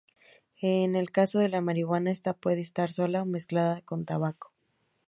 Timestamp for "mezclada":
3.27-3.83